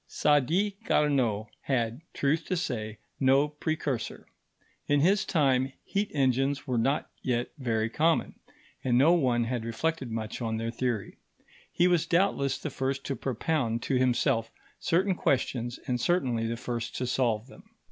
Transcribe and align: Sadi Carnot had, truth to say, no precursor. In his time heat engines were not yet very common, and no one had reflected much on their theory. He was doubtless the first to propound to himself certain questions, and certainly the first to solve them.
Sadi 0.07 0.77
Carnot 0.83 1.45
had, 1.61 2.01
truth 2.11 2.45
to 2.45 2.57
say, 2.57 2.97
no 3.19 3.47
precursor. 3.47 4.25
In 4.87 5.01
his 5.01 5.25
time 5.25 5.73
heat 5.85 6.09
engines 6.15 6.65
were 6.65 6.79
not 6.79 7.11
yet 7.21 7.51
very 7.59 7.87
common, 7.87 8.33
and 8.83 8.97
no 8.97 9.13
one 9.13 9.43
had 9.43 9.63
reflected 9.63 10.09
much 10.09 10.41
on 10.41 10.57
their 10.57 10.71
theory. 10.71 11.17
He 11.71 11.87
was 11.87 12.07
doubtless 12.07 12.57
the 12.57 12.71
first 12.71 13.03
to 13.05 13.15
propound 13.15 13.83
to 13.83 13.97
himself 13.99 14.49
certain 14.79 15.13
questions, 15.13 15.79
and 15.85 16.01
certainly 16.01 16.47
the 16.47 16.57
first 16.57 16.95
to 16.95 17.05
solve 17.05 17.45
them. 17.45 17.69